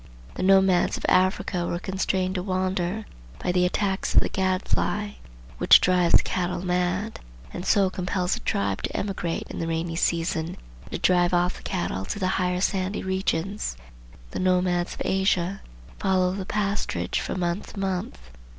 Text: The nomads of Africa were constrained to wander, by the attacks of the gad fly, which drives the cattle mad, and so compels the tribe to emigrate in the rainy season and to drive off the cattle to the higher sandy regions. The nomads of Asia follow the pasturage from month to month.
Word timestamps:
The 0.33 0.41
nomads 0.41 0.97
of 0.97 1.05
Africa 1.07 1.67
were 1.67 1.77
constrained 1.77 2.33
to 2.33 2.41
wander, 2.41 3.05
by 3.37 3.51
the 3.51 3.67
attacks 3.67 4.15
of 4.15 4.21
the 4.21 4.29
gad 4.29 4.67
fly, 4.67 5.17
which 5.59 5.79
drives 5.79 6.15
the 6.15 6.23
cattle 6.23 6.65
mad, 6.65 7.19
and 7.53 7.67
so 7.67 7.91
compels 7.91 8.33
the 8.33 8.39
tribe 8.39 8.81
to 8.81 8.97
emigrate 8.97 9.45
in 9.51 9.59
the 9.59 9.67
rainy 9.67 9.95
season 9.95 10.57
and 10.85 10.91
to 10.91 10.97
drive 10.97 11.35
off 11.35 11.57
the 11.57 11.61
cattle 11.61 12.03
to 12.05 12.17
the 12.17 12.29
higher 12.41 12.61
sandy 12.61 13.03
regions. 13.03 13.77
The 14.31 14.39
nomads 14.39 14.95
of 14.95 15.03
Asia 15.05 15.61
follow 15.99 16.33
the 16.33 16.47
pasturage 16.47 17.19
from 17.19 17.41
month 17.41 17.73
to 17.73 17.79
month. 17.79 18.17